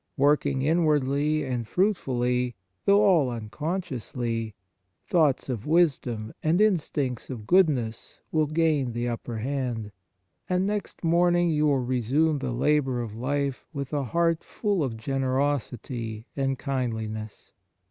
[0.17, 2.55] Working in wardly and fruitfully,
[2.85, 4.55] though all unconsciously,
[5.07, 9.91] thoughts of wisdom and instincts of goodness will gain the upper hand,
[10.49, 14.97] and next morning you will resume the labour of life with a heart full of
[14.97, 17.51] generosity and kindliness.